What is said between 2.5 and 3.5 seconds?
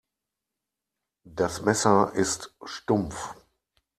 stumpf.